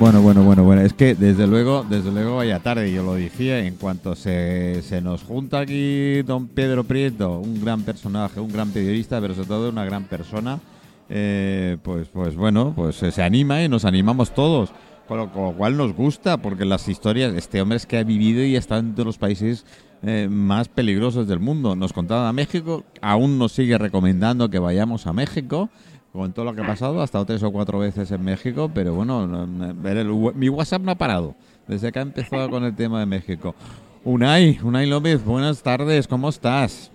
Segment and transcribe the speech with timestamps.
[0.00, 0.80] Bueno, bueno, bueno, bueno.
[0.80, 5.02] Es que desde luego, desde luego vaya tarde, yo lo decía, en cuanto se, se
[5.02, 9.68] nos junta aquí don Pedro Prieto, un gran personaje, un gran periodista, pero sobre todo
[9.68, 10.58] una gran persona,
[11.10, 14.70] eh, pues, pues bueno, pues se anima y nos animamos todos.
[15.06, 18.56] Con lo, cual nos gusta, porque las historias, este hombre es que ha vivido y
[18.56, 19.66] está en todos los países
[20.02, 21.76] eh, más peligrosos del mundo.
[21.76, 25.68] Nos contaba a México, aún nos sigue recomendando que vayamos a México
[26.12, 28.94] con todo lo que ha pasado, ha estado tres o cuatro veces en México, pero
[28.94, 29.46] bueno,
[30.34, 31.34] mi WhatsApp no ha parado
[31.66, 33.54] desde que ha empezado con el tema de México.
[34.02, 36.90] Unai, Unai López, buenas tardes, ¿cómo estás?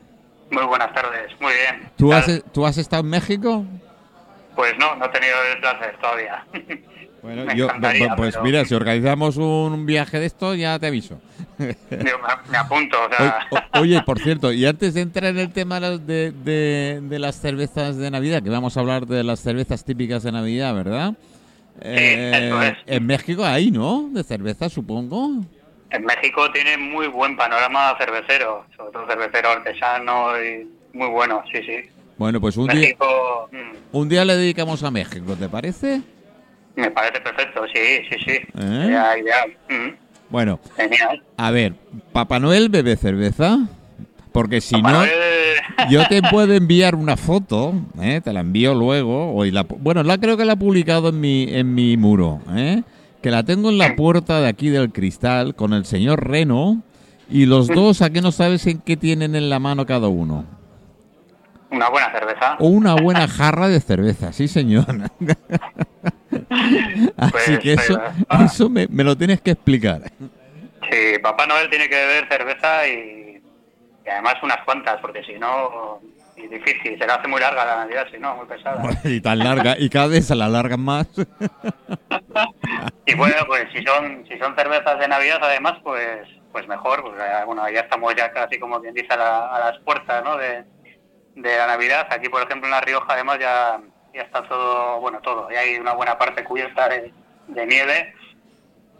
[0.52, 1.90] Muy buenas tardes, muy bien.
[1.95, 2.43] ¿Tú ¿Qué has, tal?
[2.52, 3.66] ¿Tú has estado en México?
[4.55, 6.45] Pues no, no he tenido el placer todavía.
[7.25, 7.67] Bueno, yo,
[8.15, 11.20] pues pero- mira, si organizamos un viaje de esto, ya te aviso.
[11.57, 13.48] Me, apunto, o Oye, sea...
[13.49, 17.41] o- Oye, por cierto, y antes de entrar en el tema de, las- de, las
[17.41, 21.15] cervezas de Navidad, que vamos a hablar de las cervezas típicas de Navidad, ¿verdad?
[21.81, 22.73] Eh, eso es.
[22.85, 24.07] En México hay, ¿no?
[24.12, 25.43] De cerveza, supongo.
[25.89, 31.57] En México tiene muy buen panorama cervecero, sobre todo cervecero artesano y muy bueno, sí,
[31.65, 31.89] sí.
[32.17, 36.01] Bueno, pues un día, México mm, un día le dedicamos a México, ¿te parece?
[36.76, 38.31] Me parece perfecto, sí, sí, sí.
[38.31, 38.43] ¿Eh?
[38.54, 39.51] Sería ideal.
[39.70, 39.95] Mm,
[40.29, 41.23] Bueno, Genial.
[41.37, 41.73] a ver,
[42.12, 43.59] ¿Papá Noel bebe cerveza?
[44.32, 48.20] Porque si Papá no, Noel- yo te puedo enviar una foto, ¿eh?
[48.23, 49.34] te la envío luego.
[49.34, 52.84] Hoy la, bueno, la creo que la he publicado en mi, en mi muro, ¿eh?
[53.21, 56.82] que la tengo en la puerta de aquí del cristal con el señor Reno
[57.29, 60.45] y los dos, ¿a qué no sabes en qué tienen en la mano cada uno?
[61.76, 62.55] Una buena cerveza.
[62.59, 64.85] O una buena jarra de cerveza, sí señor.
[67.17, 68.00] Así Pues, que eso,
[68.45, 70.01] eso me, me lo tienes que explicar.
[70.90, 73.41] Sí, Papá Noel tiene que beber cerveza y,
[74.06, 76.00] y además unas cuantas, porque si no,
[76.35, 78.81] es difícil, se le hace muy larga la Navidad, si no, muy pesada.
[79.03, 81.07] Y tan larga, y cada vez se la alargan más.
[83.06, 87.44] Y bueno, pues si son si son cervezas de Navidad, además, pues pues mejor, eh,
[87.45, 90.38] bueno, ya estamos ya casi como quien dice a, la- a las puertas, ¿no?
[90.38, 90.63] De,
[91.35, 92.07] de la Navidad.
[92.09, 93.79] Aquí, por ejemplo, en La Rioja, además ya
[94.13, 97.13] ya está todo, bueno, todo, ya hay una buena parte cubierta de,
[97.50, 98.13] de nieve.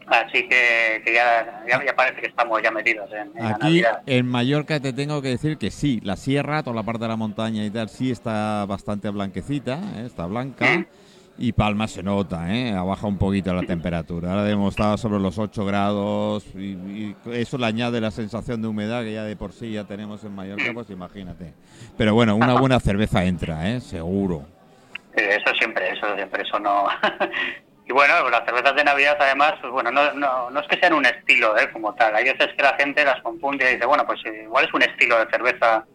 [0.08, 3.60] Así que, que ya, ya, ya parece que estamos ya metidos en, en la Aquí
[3.64, 4.02] Navidad.
[4.06, 7.16] en Mallorca te tengo que decir que sí, la sierra, toda la parte de la
[7.16, 10.04] montaña y tal, sí está bastante blanquecita, ¿eh?
[10.06, 10.66] está blanca.
[10.66, 10.86] Mm.
[11.38, 12.72] Y Palma se nota, ¿eh?
[12.72, 14.32] ha bajado un poquito la temperatura.
[14.32, 19.04] Ahora hemos estado sobre los 8 grados y, eso le añade la sensación de humedad
[19.04, 21.54] que ya de por sí ya tenemos en Mallorca, pues imagínate.
[21.98, 23.82] Pero bueno, una buena cerveza entra, ¿eh?
[23.82, 24.46] seguro.
[25.14, 26.88] Eso siempre, eso siempre, eso no.
[27.86, 30.94] y bueno, las cervezas de Navidad además, pues bueno, no, no, no es que sean
[30.94, 31.70] un estilo ¿eh?
[31.74, 32.16] como tal.
[32.16, 34.84] Hay veces que la gente las confunde y dice, bueno, pues eh, igual es un
[34.84, 35.86] estilo de cerveza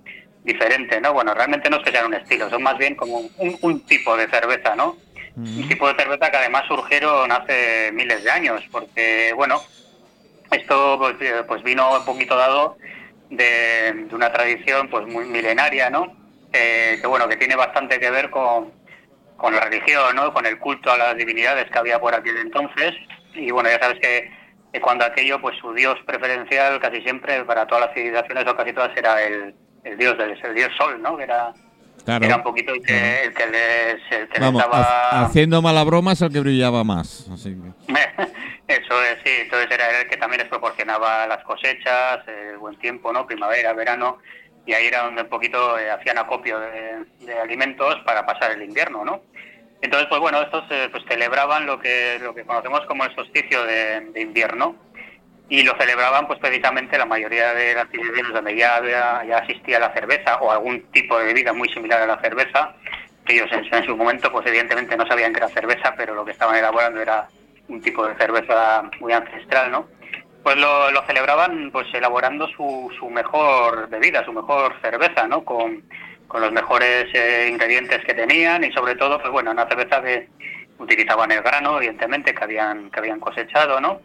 [0.44, 1.14] diferente, ¿no?
[1.14, 4.16] Bueno, realmente no es que sean un estilo, son más bien como un, un tipo
[4.16, 4.96] de cerveza, ¿no?
[5.36, 9.62] Un tipo de cerveza que además surgieron hace miles de años, porque, bueno,
[10.50, 12.76] esto pues, eh, pues vino un poquito dado
[13.30, 16.16] de, una tradición pues muy milenaria, ¿no?
[16.52, 18.72] Eh, que bueno, que tiene bastante que ver con,
[19.36, 20.32] con la religión, ¿no?
[20.34, 22.92] Con el culto a las divinidades que había por aquel entonces.
[23.34, 27.86] Y bueno, ya sabes que, cuando aquello, pues su dios preferencial casi siempre para todas
[27.86, 29.54] las civilizaciones o casi todas era el,
[29.84, 31.16] el dios del el dios sol, ¿no?
[31.16, 31.52] Que era,
[32.04, 32.24] Claro.
[32.24, 34.78] era un poquito el que, el que les, el que les Vamos, daba...
[35.10, 37.28] ha- haciendo mala broma es el que brillaba más.
[37.32, 37.92] Así que-
[38.68, 43.12] Eso es, sí, entonces era el que también les proporcionaba las cosechas, el buen tiempo,
[43.12, 43.26] ¿no?
[43.26, 44.18] Primavera, verano,
[44.64, 48.62] y ahí era donde un poquito eh, hacían acopio de, de alimentos para pasar el
[48.62, 49.22] invierno, ¿no?
[49.82, 53.64] Entonces, pues bueno, estos eh, pues celebraban lo que lo que conocemos como el solsticio
[53.64, 54.76] de, de invierno
[55.50, 59.78] y lo celebraban pues precisamente la mayoría de las civilizaciones donde ya, había- ya existía
[59.78, 62.74] la cerveza o algún tipo de bebida muy similar a la cerveza,
[63.26, 66.24] que ellos en, en su momento pues evidentemente no sabían que era cerveza, pero lo
[66.24, 67.28] que estaban elaborando era
[67.68, 69.88] un tipo de cerveza muy ancestral, ¿no?
[70.42, 75.44] Pues lo, lo celebraban pues elaborando su, su mejor bebida, su mejor cerveza, ¿no?
[75.44, 75.82] Con,
[76.28, 80.28] con los mejores eh, ingredientes que tenían y sobre todo, pues bueno, una cerveza que
[80.78, 84.00] utilizaban el grano, evidentemente, que habían, que habían cosechado, ¿no?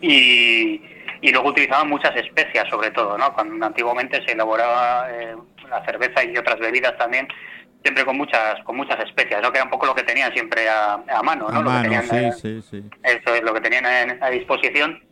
[0.00, 0.80] Y,
[1.20, 3.32] y luego utilizaban muchas especias sobre todo, ¿no?
[3.32, 5.36] Cuando antiguamente se elaboraba eh,
[5.68, 7.26] la cerveza y otras bebidas también
[7.82, 9.50] siempre con muchas con muchas especias, ¿no?
[9.52, 11.58] Que era un poco lo que tenían siempre a, a mano, ¿no?
[11.60, 14.30] A lo mano, que tenían, eh, sí, sí, eso es lo que tenían en- a
[14.30, 15.02] disposición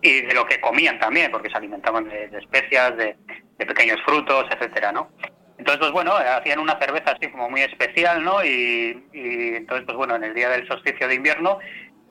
[0.00, 3.16] y de lo que comían también, porque se alimentaban de, de especias, de,
[3.58, 5.10] de pequeños frutos, etcétera, ¿no?
[5.56, 8.44] Entonces, pues bueno, hacían una cerveza así como muy especial, ¿no?
[8.44, 11.58] Y, y entonces, pues bueno, en el día del solsticio de invierno,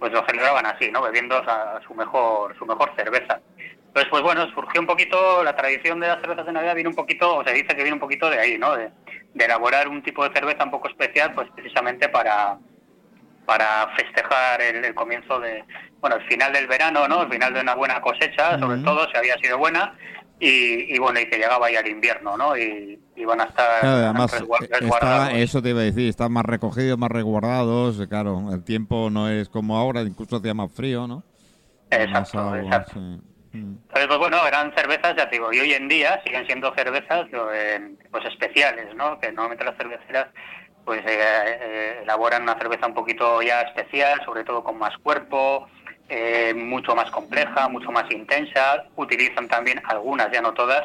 [0.03, 1.01] pues lo celebraban así, ¿no?
[1.01, 3.39] Bebiendo a su mejor, su mejor cerveza.
[3.57, 6.95] Entonces, pues bueno, surgió un poquito, la tradición de las cervezas de Navidad viene un
[6.95, 8.75] poquito, o se dice que viene un poquito de ahí, ¿no?
[8.75, 8.91] De,
[9.33, 12.57] de elaborar un tipo de cerveza un poco especial, pues precisamente para,
[13.45, 15.63] para festejar el, comienzo de,
[16.01, 17.21] bueno, el final del verano, ¿no?
[17.21, 19.97] El final de una buena cosecha, sobre todo, si había sido buena,
[20.37, 22.57] y, bueno, y que llegaba ya el invierno, ¿no?
[22.57, 27.11] Y iban a estar además, eh, eso te iba a decir, están más recogidos, más
[27.11, 31.23] resguardados, claro, el tiempo no es como ahora, incluso hacía más frío, ¿no?
[31.89, 32.99] Exacto, exacto.
[33.53, 37.27] Entonces, pues bueno, eran cervezas, ya te digo, y hoy en día siguen siendo cervezas
[38.09, 39.19] pues especiales, ¿no?
[39.19, 40.27] Que normalmente las cerveceras
[40.85, 45.67] pues eh, eh, elaboran una cerveza un poquito ya especial, sobre todo con más cuerpo,
[46.09, 48.85] eh, mucho más compleja, mucho más intensa.
[48.95, 50.83] Utilizan también algunas, ya no todas,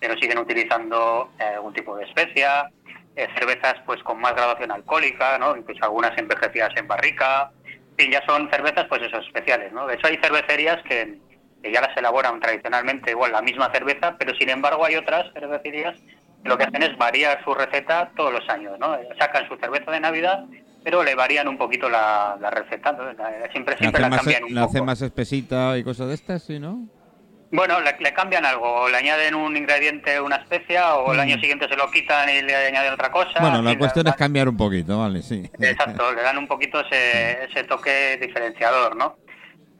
[0.00, 2.70] pero siguen utilizando algún tipo de especia.
[3.14, 5.56] cervezas pues con más graduación alcohólica, ¿no?
[5.56, 7.50] incluso algunas envejecidas en barrica.
[7.96, 9.72] Fin, ya son cervezas pues eso, especiales.
[9.72, 9.86] ¿no?
[9.86, 11.18] De hecho hay cervecerías que,
[11.62, 15.96] que ya las elaboran tradicionalmente igual la misma cerveza, pero sin embargo hay otras cervecerías
[16.44, 18.96] lo que hacen es variar su receta todos los años, ¿no?
[19.18, 20.44] Sacan su cerveza de Navidad,
[20.82, 22.96] pero le varían un poquito la, receta,
[23.52, 26.88] siempre, siempre la, cambian un ¿La hacen más espesita y cosas de estas, sí, no?
[27.52, 31.40] Bueno, le, cambian algo, le añaden un ingrediente, una especia, o el año mm.
[31.40, 33.40] siguiente se lo quitan y le añaden otra cosa.
[33.40, 35.50] Bueno, la cuestión es cambiar un poquito, vale, sí.
[35.58, 39.16] Exacto, le dan un poquito ese, ese toque diferenciador, ¿no?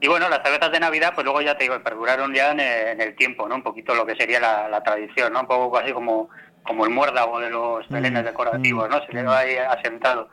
[0.01, 3.15] Y bueno, las cervezas de Navidad, pues luego ya te digo, perduraron ya en el,
[3.15, 3.55] tiempo, ¿no?
[3.55, 5.41] Un poquito lo que sería la, la tradición, ¿no?
[5.41, 6.31] Un poco así como
[6.63, 9.01] como el muérdago de los belenes mm, decorativos, ¿no?
[9.01, 9.35] Se quedó mm.
[9.35, 10.29] ahí asentado.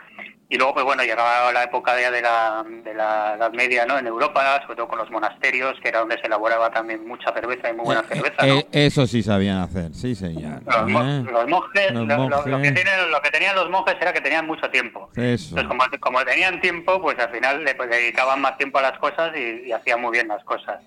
[0.49, 3.97] Y luego, pues bueno, llegaba la época de, de, la, de la Edad Media, ¿no?
[3.97, 7.69] En Europa, sobre todo con los monasterios, que era donde se elaboraba también mucha cerveza
[7.69, 8.59] y muy buena eh, cerveza, ¿no?
[8.59, 10.61] Eh, eso sí sabían hacer, sí, señor.
[10.65, 11.25] Los, ¿Eh?
[11.29, 15.09] los monjes, lo, que tienen, lo que tenían los monjes era que tenían mucho tiempo.
[15.15, 15.57] Eso.
[15.57, 18.97] Entonces, como, como tenían tiempo, pues al final le pues, dedicaban más tiempo a las
[18.99, 20.79] cosas y, y hacían muy bien las cosas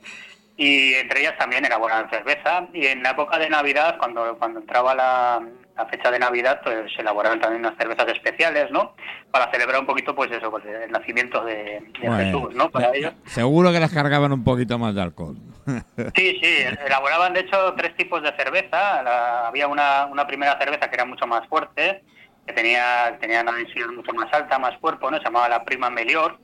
[0.56, 4.94] y entre ellas también elaboraban cerveza y en la época de Navidad, cuando, cuando entraba
[4.94, 5.40] la,
[5.86, 8.94] fecha de Navidad, pues se elaboraban también unas cervezas especiales, ¿no?
[9.30, 12.70] Para celebrar un poquito, pues eso, pues el nacimiento de, Jesús, ¿no?
[12.70, 13.12] Para ellos.
[13.26, 15.36] Seguro que las cargaban un poquito más de alcohol.
[16.16, 19.46] Sí, sí, elaboraban de hecho tres tipos de cerveza.
[19.46, 22.02] había una, una primera cerveza que era mucho más fuerte,
[22.46, 25.18] que tenía, tenía una densidad mucho más alta, más cuerpo, ¿no?
[25.18, 26.38] Se llamaba la prima melior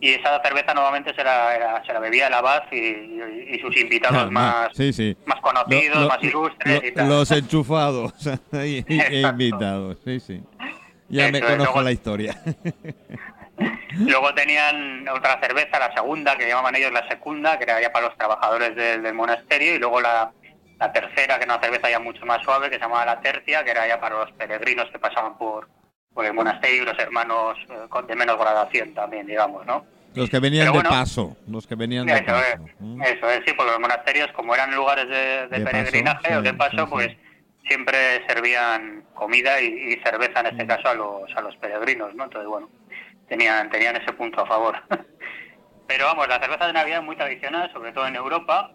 [0.00, 4.30] y esa cerveza nuevamente se la, se la bebía el abad y, sus invitados ah,
[4.30, 4.70] más,
[5.26, 7.08] más conocidos, más ilustres y tal.
[7.08, 8.14] Los enchufados
[8.52, 10.42] e invitados, sí, sí.
[11.08, 12.34] Ya me conozco la historia.
[13.98, 18.06] Luego tenían otra cerveza, la segunda, que llamaban ellos la segunda, que era ya para
[18.06, 20.32] los trabajadores del, monasterio, y luego la,
[20.78, 23.62] la, tercera, que era una cerveza ya mucho más suave, que se llamaba la tercia,
[23.62, 25.68] que era ya para los peregrinos que pasaban por,
[26.14, 29.84] por el monasterio y los hermanos eh, de menos gradación también, digamos, ¿no?
[30.14, 32.64] Los que venían de paso, los que venían de eso paso.
[33.00, 36.88] Es, Eso es, sí, porque los monasterios, como eran lugares de, peregrinaje o de paso,
[36.88, 37.16] pues
[37.68, 40.66] siempre servían comida y, cerveza, en este mm.
[40.66, 42.24] caso, a los, a los peregrinos, ¿no?
[42.24, 42.68] Entonces, bueno,
[43.28, 44.76] tenían, tenían ese punto a favor.
[45.86, 48.72] Pero vamos, la cerveza de Navidad es muy tradicional, sobre todo en Europa.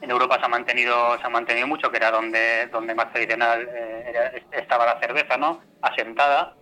[0.00, 3.68] En Europa se ha mantenido, se ha mantenido mucho, que era donde, donde más tradicional
[3.72, 5.60] eh, estaba la cerveza, ¿no?
[5.82, 6.54] Asentada.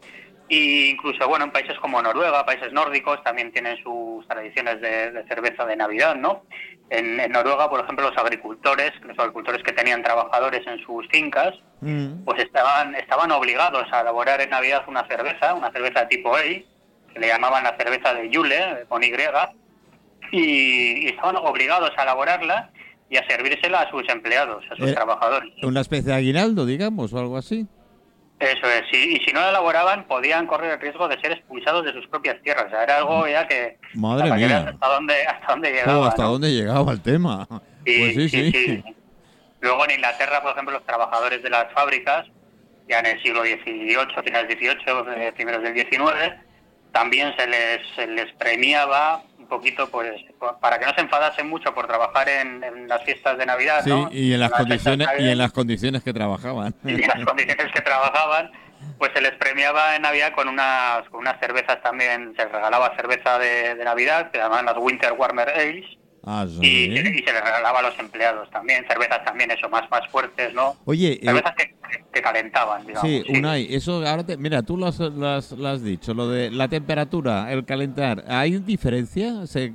[0.48, 5.66] Y incluso, bueno, en países como Noruega, países nórdicos, también tienen sus tradiciones de, cerveza
[5.66, 6.44] de Navidad, ¿no?
[6.88, 12.24] En, Noruega, por ejemplo, los agricultores, los agricultores que tenían trabajadores en sus fincas, mm.
[12.24, 17.20] pues estaban, estaban obligados a elaborar en Navidad una cerveza, una cerveza tipo A, que
[17.20, 19.12] le llamaban la cerveza de Yule, con Y,
[20.30, 22.70] y, estaban obligados a elaborarla
[23.08, 25.52] y a servírsela a sus empleados, a sus trabajadores.
[25.62, 27.66] Una especie de aguinaldo, digamos, o algo así.
[28.38, 31.92] Eso es, y si no la elaboraban podían correr el riesgo de ser expulsados de
[31.94, 32.66] sus propias tierras.
[32.66, 33.78] O sea, era algo ya que...
[33.94, 34.68] Madre mía.
[34.68, 35.98] Hasta dónde, hasta dónde llegaba.
[35.98, 37.46] Oh, hasta dónde llegaba el tema.
[37.48, 38.84] pues sí, sí,
[39.60, 42.26] Luego en Inglaterra, por ejemplo, los trabajadores de las fábricas,
[42.88, 46.34] ya en el siglo XVIII, finales XVIII, primeros del XIX,
[46.92, 50.24] también se les, se les premiaba un poquito pues
[50.60, 54.32] para que no se enfadasen mucho por trabajar en, las fiestas de Navidad sí, y
[54.32, 56.74] en las, condiciones y en las condiciones que trabajaban.
[56.84, 58.50] Y en las condiciones que trabajaban
[58.98, 63.38] pues se les premiaba en Navidad con unas con unas cervezas también se regalaba cerveza
[63.38, 65.86] de, de Navidad que llamaban las Winter Warmer Ales
[66.28, 70.52] Ah, y, se les regalaba a los empleados también, cervezas también, eso, más, más fuertes,
[70.54, 70.76] ¿no?
[70.84, 73.08] Oye, eh, cervezas que, calentaban, digamos.
[73.08, 78.24] Sí, Unai, eso ahora mira, tú lo has, dicho, lo de la temperatura, el calentar,
[78.26, 79.46] ¿hay diferencia?
[79.46, 79.72] ¿Se,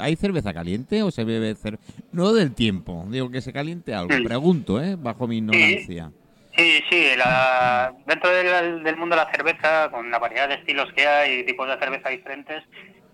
[0.00, 1.84] ¿Hay cerveza caliente o se bebe cerveza?
[2.10, 4.96] No del tiempo, digo que se caliente algo, pregunto, ¿eh?
[4.98, 6.10] Bajo mi ignorancia.
[6.56, 10.90] Sí, sí, la, dentro del, del, mundo de la cerveza, con la variedad de estilos
[10.94, 12.64] que hay y tipos de cerveza diferentes,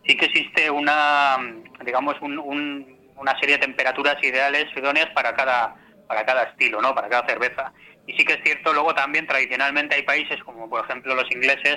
[0.07, 1.39] sí que existe una,
[1.85, 6.95] digamos, una serie de temperaturas ideales, idóneas para cada, para cada estilo, ¿no?
[6.95, 7.73] Para cada cerveza.
[8.07, 11.77] Y sí que es cierto, luego también tradicionalmente hay países como por ejemplo los ingleses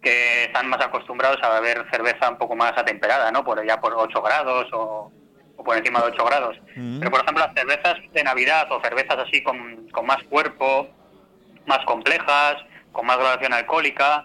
[0.00, 3.44] que están más acostumbrados a beber cerveza un poco más atemperada, ¿no?
[3.44, 5.10] Por allá por 8 grados o,
[5.56, 6.56] o por encima de 8 grados.
[6.76, 7.00] Mm.
[7.00, 10.88] Pero, por ejemplo, las cervezas de Navidad o cervezas así con, con más cuerpo,
[11.66, 12.56] más complejas,
[12.92, 14.24] con más graduación alcohólica,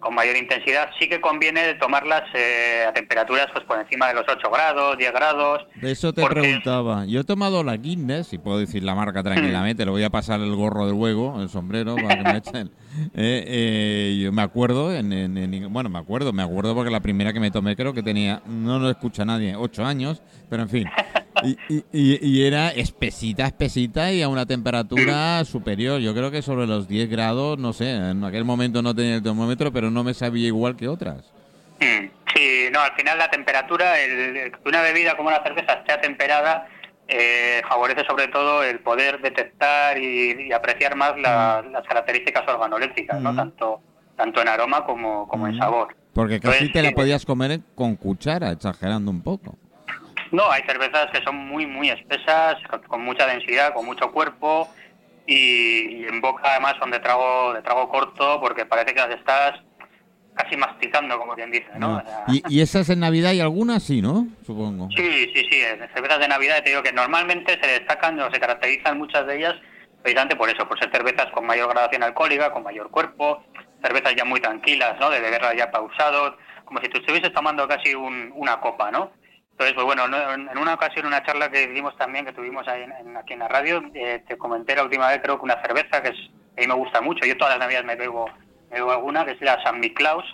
[0.00, 4.24] con mayor intensidad, sí que conviene tomarlas eh, a temperaturas pues por encima de los
[4.28, 5.66] 8 grados, 10 grados.
[5.76, 7.04] De eso te porque- preguntaba.
[7.06, 10.40] Yo he tomado la Guinness, si puedo decir la marca tranquilamente, le voy a pasar
[10.40, 12.70] el gorro del huevo, el sombrero, para que me echen.
[13.14, 17.00] Eh, eh, yo me acuerdo, en, en- en- bueno, me acuerdo, me acuerdo porque la
[17.00, 20.68] primera que me tomé creo que tenía, no lo escucha nadie, ocho años, pero en
[20.70, 20.84] fin.
[21.42, 21.56] Y,
[21.92, 26.00] y- y- era espesita, espesita y a una temperatura superior.
[26.00, 29.22] Yo creo que sobre los 10 grados, no sé, en aquel momento no tenía el
[29.22, 31.32] termómetro, pero no me sabía igual que otras.
[31.80, 36.68] Mm, Sí, no, al final la temperatura, el, una bebida como la cerveza esté atemperada,
[37.08, 43.20] eh, favorece sobre todo el poder detectar y, y apreciar más la- las características organolépticas,
[43.20, 43.32] ¿no?
[43.32, 43.36] Mm.
[43.36, 43.80] Tanto,
[44.16, 45.58] tanto en aroma como, como en Mm.
[45.58, 45.96] sabor.
[46.12, 49.58] Porque casi Entonces, te la podías comer con cuchara, exagerando un poco.
[50.32, 54.68] No, hay cervezas que son muy, muy espesas, con, con mucha densidad, con mucho cuerpo
[55.26, 59.10] y, y en boca además son de trago, de trago corto porque parece que las
[59.10, 59.60] estás
[60.34, 61.96] casi masticando, como quien dice, ¿no?
[61.96, 62.02] Ah.
[62.04, 64.28] O sea, Y, y esas en Navidad y algunas sí, ¿no?
[64.46, 64.88] Supongo.
[64.96, 65.60] Sí, sí, sí,
[65.94, 69.54] cervezas de Navidad te digo que normalmente se destacan o se caracterizan muchas de ellas
[70.02, 73.44] precisamente por eso, por ser cervezas con mayor gradación alcohólica, con mayor cuerpo,
[73.82, 75.10] cervezas ya muy tranquilas, ¿no?
[75.10, 79.10] De beberlas ya pausado, como si tú estuvieses tomando casi un- una copa, ¿no?
[79.60, 82.82] Entonces, pues bueno, no- en una ocasión, una charla que dimos también, que tuvimos ahí
[82.82, 86.02] en- aquí en la radio, eh, te comenté la última vez, creo que una cerveza
[86.02, 86.16] que es,
[86.56, 88.24] a mí me gusta mucho, yo todas las navidades me bebo,
[88.70, 90.24] me bebo alguna, que es la San Miklaus,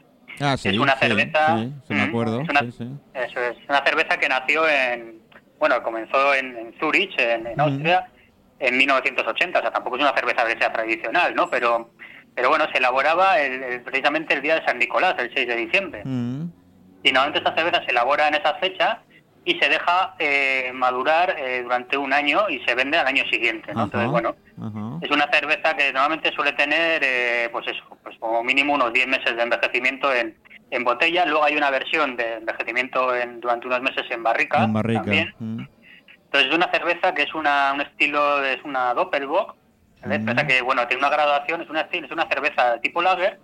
[0.40, 0.68] Ah, sí.
[0.68, 1.58] es una sí, cerveza.
[1.58, 2.40] Sí, sí, me Mm, acuerdo.
[2.42, 2.88] es una- sí, sí.
[3.14, 5.18] Eso es, una cerveza que nació en.
[5.58, 7.60] Bueno, comenzó en, en Zurich, en, en.
[7.60, 8.06] Austria,
[8.60, 9.58] en 1980.
[9.58, 11.50] O sea, tampoco es una cerveza que sea tradicional, ¿no?
[11.50, 11.90] Pero,
[12.36, 15.56] pero bueno, se elaboraba el- el- precisamente el día de San Nicolás, el 6 de
[15.56, 16.02] diciembre.
[17.02, 19.00] Y normalmente esta cerveza se elabora en esa fecha
[19.48, 23.72] y se deja eh, madurar eh, durante un año y se vende al año siguiente,
[23.72, 23.84] ¿no?
[23.84, 24.98] Entonces, bueno, ajá.
[25.00, 29.06] es una cerveza que normalmente suele tener, eh, pues eso, pues como mínimo unos 10
[29.06, 30.36] meses de envejecimiento en,
[30.72, 31.24] en botella.
[31.26, 34.64] Luego hay una versión de envejecimiento en, durante unos meses en barrica.
[34.64, 35.02] En barrica.
[35.02, 35.32] También.
[35.38, 35.60] Mm.
[36.24, 39.54] Entonces es una cerveza que es una, un estilo, es una Doppelbock,
[40.02, 40.18] ¿vale?
[40.18, 40.46] Mm.
[40.48, 43.38] Que bueno tiene una graduación, es una, estilo- es una cerveza tipo lager,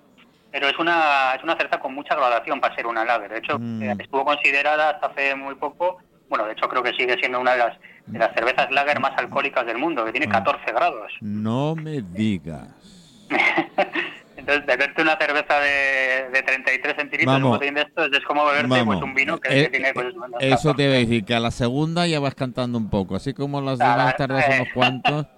[0.52, 3.30] pero es una, es una cerveza con mucha graduación para ser una lager.
[3.30, 3.82] De hecho, Mm.
[3.82, 7.52] eh, estuvo considerada hasta hace muy poco, bueno, de hecho creo que sigue siendo una
[7.52, 10.32] de las, de las cervezas lager más alcohólicas del mundo, que tiene Ah.
[10.44, 11.12] 14 grados.
[11.21, 12.68] No me digas.
[14.37, 17.61] Entonces, beberte una cerveza de, de 33 centilitros, Vamos.
[17.61, 18.87] de estos, es como beberte Vamos.
[18.97, 19.92] pues, un vino que, Eh, que tiene...
[19.94, 22.90] Pues, bueno, Eso te voy a decir, que a la segunda ya vas cantando un
[22.90, 24.56] poco, así como las demás tardas eh.
[24.61, 25.26] unos cuantos.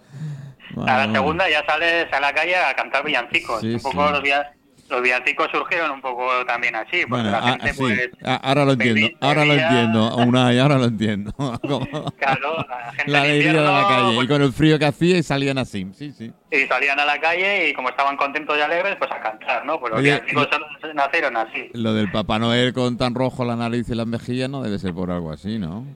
[0.87, 3.61] A la segunda ya sales a la calle a cantar villancicos.
[3.61, 4.13] Sí, un poco sí.
[4.13, 4.54] los, villa-
[4.91, 8.11] los villancicos surgieron un poco también así, porque Bueno, la gente sí, pues...
[8.25, 11.33] ah, ahora lo entiendo, ahora lo entiendo, Unai, ahora lo entiendo.
[12.19, 15.19] Claro, la gente la alegría de la calle, y pues, con el frío que hacía
[15.19, 16.33] y salían así, sí, sí.
[16.51, 19.81] y salían a la calle y como estaban contentos y alegres, pues a cantar, ¿no?
[19.81, 21.71] Pues los Oye, villancicos son- nacieron así.
[21.73, 24.93] Lo del Papá Noel con tan rojo la nariz y las mejillas no debe ser
[24.95, 25.87] por algo así, ¿no?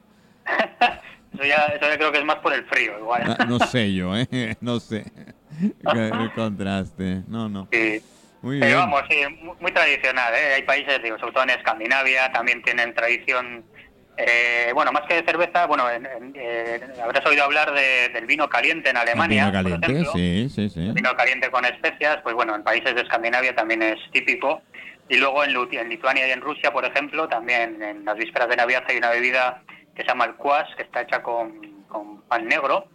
[1.35, 3.37] Eso ya, eso ya creo que es más por el frío, igual.
[3.39, 4.57] Ah, No sé yo, ¿eh?
[4.63, 5.05] No sé.
[5.85, 7.23] El contraste.
[7.29, 7.69] No, no.
[7.71, 8.01] Sí.
[8.43, 8.79] Muy Pero bien.
[8.91, 10.55] vamos, sí, muy, muy tradicional, ¿eh?
[10.57, 13.65] Hay países, digo, sobre todo en Escandinavia, también tienen tradición,
[14.17, 18.27] eh, bueno, más que de cerveza, bueno, en- en- eh, habrás oído hablar de- del
[18.27, 20.13] vino caliente en Alemania, Vino caliente, por ejemplo.
[20.13, 20.87] sí, sí, sí.
[20.87, 24.63] El vino caliente con especias, pues bueno, en países de Escandinavia también es típico.
[25.11, 28.47] Y luego en, Lu- en Lituania y en Rusia, por ejemplo, también en las vísperas
[28.49, 29.63] de Navidad hay una bebida
[29.97, 32.87] que se llama el kwas, que está hecha con, con pan negro,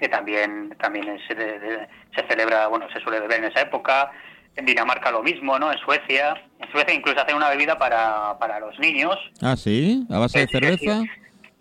[0.00, 4.10] que también también es de- de- se celebra, bueno, se suele beber en esa época.
[4.56, 5.72] En Dinamarca lo mismo, ¿no?
[5.72, 6.34] En Suecia.
[6.60, 9.16] En Suecia incluso hacen una bebida para, para los niños.
[9.42, 11.02] Ah, sí, a base de Es- cerveza.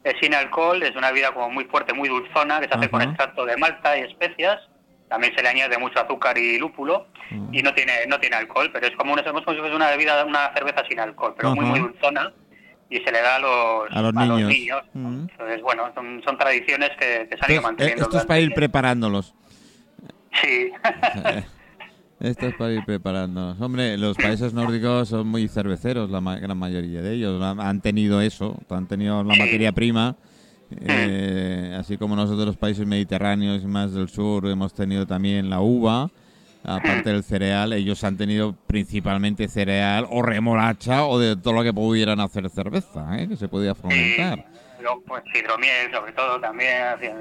[0.04, 3.02] Es sin alcohol, es una bebida como muy fuerte, muy dulzona, que se hace con
[3.02, 4.60] extracto de malta y especias.
[5.08, 7.54] También se le añade mucho azúcar y lúpulo Mm.
[7.54, 10.84] y no tiene no tiene alcohol, pero es como una, es una bebida, una cerveza
[10.90, 11.72] sin alcohol, pero muy Ajá.
[11.72, 12.34] muy dulzona
[12.90, 14.82] y se le da a los, A los niños.
[14.94, 15.28] Mm.
[15.32, 18.04] Entonces, bueno, son, son tradiciones que, que se han ido es, eh, manteniendo.
[18.04, 19.34] esto es para ir preparándolos.
[20.42, 20.70] Sí.
[22.24, 23.60] Esto es para ir preparándonos.
[23.60, 27.42] Hombre, los países nórdicos son muy cerveceros, la ma- gran mayoría de ellos.
[27.44, 30.15] Han- tenido eso, han tenido la materia prima.
[30.75, 35.60] eh, así como nosotros los países mediterráneos y más del sur hemos tenido también la
[35.62, 36.10] uva,
[36.63, 41.74] aparte del cereal, ellos han tenido principalmente cereal o remolacha o de todo lo que
[41.74, 43.27] pudieran hacer cerveza, ¿eh?
[43.27, 44.44] que se podía fomentar.
[44.84, 47.18] Luego, pues hidromiel, sobre todo, también hacían,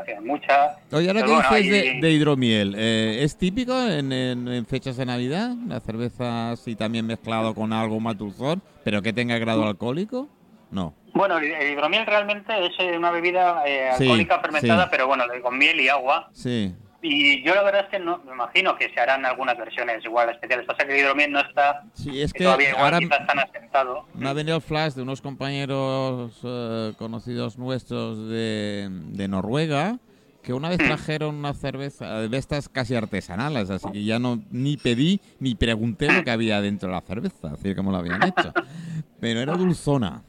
[0.00, 0.76] hacían mucha.
[0.92, 4.66] Oye, ahora que bueno, dices de, ahí- de hidromiel, eh, ¿es típico en, en- en
[4.66, 5.50] fechas de Navidad?
[5.68, 10.28] La cerveza así también mezclado con algo más dulzón, pero que tenga grado alcohólico?
[10.70, 10.94] No.
[11.12, 14.88] Bueno, el el hidromiel realmente es eh, una bebida eh, Sí, alcohólica fermentada, sí.
[14.90, 16.28] pero bueno, de- con miel y agua.
[16.32, 16.74] Sí.
[17.06, 20.30] Y yo la verdad es que no, me imagino que se harán algunas versiones igual
[20.30, 20.64] especiales.
[20.64, 23.38] Pasa que el hidromiel no está Sí, es que que todavía igual ahora quizás tan
[23.40, 24.06] asentado.
[24.14, 29.98] me ha venido el flash de unos compañeros eh, conocidos nuestros de, de Noruega
[30.42, 34.78] que una vez trajeron una cerveza de estas casi artesanales, así que ya no ni
[34.78, 38.52] pedí ni pregunté lo que había dentro de la cerveza, así como lo habían hecho.
[39.20, 40.22] Pero era dulzona.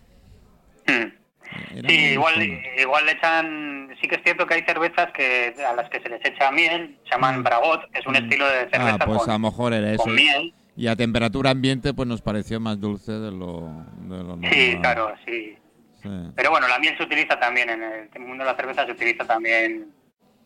[1.51, 1.77] Mm.
[1.77, 2.41] Era Sí, igual,
[2.77, 3.95] igual le echan.
[4.01, 6.97] Sí que es cierto que hay cervezas que a las que se les echa miel,
[7.05, 7.43] se llaman Mm.
[7.43, 10.03] Bragot, que es un estilo de cerveza Ah, pues con, a lo mejor era eso.
[10.03, 10.53] con miel.
[10.77, 13.61] Y a temperatura ambiente pues nos pareció más dulce de lo,
[14.01, 14.51] de lo normal.
[14.53, 15.57] Sí, claro, sí.
[16.03, 16.09] Sí.
[16.35, 19.25] Pero bueno, la miel se utiliza también en el mundo de la cerveza, se utiliza
[19.25, 19.87] también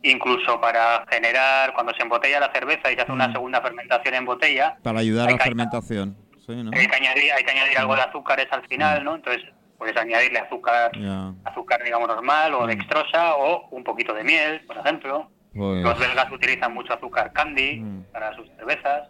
[0.03, 3.33] incluso para generar, cuando se embotella la cerveza y se hace una Mm.
[3.33, 6.15] segunda fermentación en botella, Para ayudar a la fermentación.
[6.45, 6.71] Sí, ¿no?
[6.73, 9.15] hay que añadir, hay que añadir algo de azúcares al final, ¿no?
[9.15, 9.43] Entonces
[9.79, 11.33] puedes añadirle azúcar, Ya.
[11.45, 12.67] azúcar digamos normal o Mm.
[12.67, 15.31] dextrosa o un poquito de miel, por ejemplo.
[15.55, 18.03] Pues, Los belgas utilizan mucho azúcar candy Mm.
[18.11, 19.09] para sus cervezas.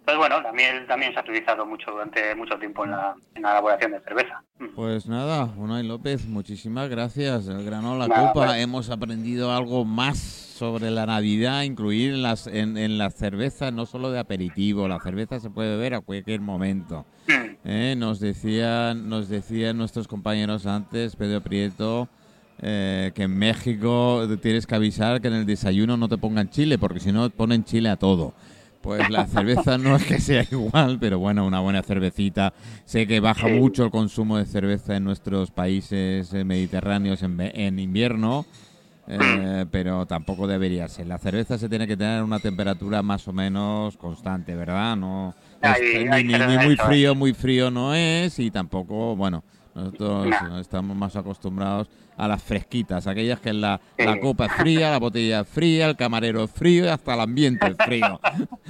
[0.00, 3.42] Entonces, bueno, la miel también se ha utilizado mucho durante mucho tiempo en la, en
[3.42, 4.42] la elaboración de cerveza.
[4.58, 4.74] Mm.
[4.76, 7.48] pues nada, Unai López, muchísimas gracias.
[7.48, 8.32] El grano la copa.
[8.34, 8.54] bueno.
[8.54, 13.86] Hemos aprendido algo más sobre la Navidad, incluir en las, en, en las cervezas, no
[13.86, 14.86] solo de aperitivo.
[14.88, 17.06] La cerveza se puede beber a cualquier momento.
[17.28, 17.49] Mm.
[17.64, 22.08] Eh, nos decían nos decían nuestros compañeros antes, Pedro Prieto,
[22.62, 26.78] eh, que en México tienes que avisar que en el desayuno no te pongan chile,
[26.78, 28.34] porque si no ponen chile a todo.
[28.80, 32.54] Pues la cerveza no es que sea igual, pero bueno, una buena cervecita.
[32.84, 37.78] Sé que baja mucho el consumo de cerveza en nuestros países eh, mediterráneos en, en
[37.78, 38.46] invierno,
[39.10, 41.06] eh, pero tampoco debería ser.
[41.06, 44.96] La cerveza se tiene que tener una temperatura más o menos constante, ¿verdad?
[44.96, 49.42] No, Ahí- ni, ni- muy frío, muy frío no es y tampoco, bueno,
[49.74, 50.58] nosotros No.
[50.58, 54.04] estamos más acostumbrados a las fresquitas, aquellas que la, Sí.
[54.04, 57.20] la copa es fría, la botella es fría, el camarero es frío y hasta el
[57.20, 58.20] ambiente es frío.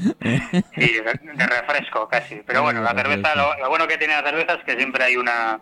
[0.75, 2.37] Sí, de, refresco casi.
[2.47, 5.17] Pero bueno, la cerveza, lo, lo bueno que tiene la cerveza es que siempre hay
[5.17, 5.61] una,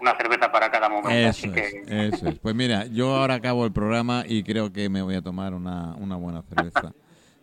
[0.00, 1.10] una cerveza para cada momento.
[1.10, 2.38] Eso así que, es, eso es.
[2.38, 5.94] Pues mira, yo ahora acabo el programa y creo que me voy a tomar una,
[5.96, 6.92] una buena cerveza.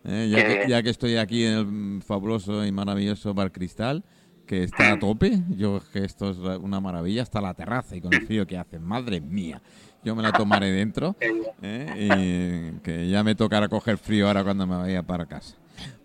[0.04, 4.04] Eh, ya, que, ya que estoy aquí en el fabuloso y maravilloso Bar Cristal,
[4.46, 8.14] que está a tope, yo que esto es una maravilla, hasta la terraza y con
[8.14, 9.60] el frío que hace, madre mía,
[10.04, 11.16] yo me la tomaré dentro
[11.60, 15.56] eh, y que ya me tocará coger frío ahora cuando me vaya para casa.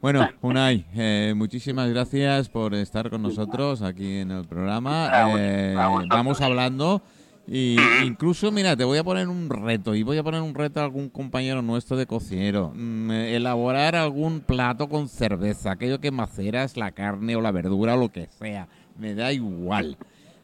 [0.01, 5.07] Bueno, Unai, eh, muchísimas gracias por estar con nosotros aquí en el programa.
[5.07, 6.09] A vos- Eh, a vosotros.
[6.09, 7.01] vamos hablando
[7.47, 10.79] y incluso, mira, te voy a poner un reto y voy a poner un reto
[10.79, 12.71] a algún compañero nuestro de cocinero.
[12.75, 17.93] Mm, eh, elaborar algún plato con cerveza, aquello que maceras la carne o la verdura
[17.93, 18.67] o lo que sea.
[18.97, 19.97] Me da igual.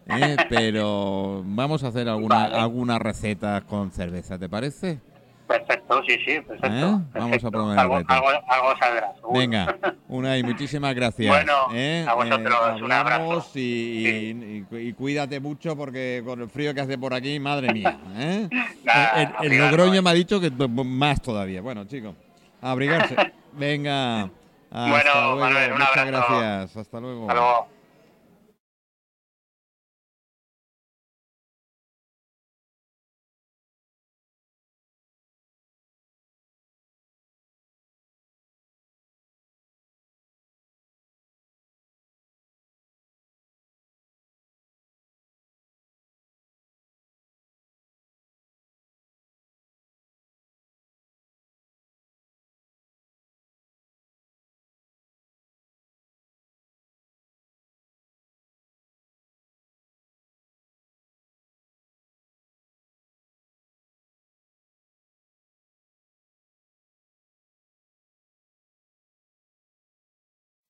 [0.05, 0.37] ¿eh?
[0.49, 4.99] Pero vamos a hacer alguna, alguna receta con cerveza, ¿te parece?
[5.47, 6.67] Perfecto, sí, sí, perfecto.
[6.67, 6.99] ¿Eh?
[7.13, 9.13] Vamos a poner algo, algo, algo saldrá.
[9.15, 9.39] seguro.
[9.39, 9.77] Venga,
[10.09, 11.33] Unai, muchísimas gracias.
[11.33, 12.05] Bueno, ¿eh?
[12.07, 13.51] a vosotros, un hablamos abrazo.
[13.55, 17.71] y, y- y- y cuídate mucho porque con el frío que hace por aquí, madre
[17.73, 17.97] mía.
[18.17, 18.49] ¿eh?
[18.83, 19.57] Nada, el, el.
[19.59, 21.61] Logroño me ha dicho que más todavía.
[21.61, 22.13] Bueno, chicos,
[22.61, 23.15] abrigarse.
[23.53, 24.23] Venga,
[24.69, 25.35] hasta Bueno, luego.
[25.39, 26.39] Manuel, un Muchas abrazo.
[26.39, 26.77] gracias.
[26.77, 27.21] Hasta luego.
[27.29, 27.67] Hasta luego.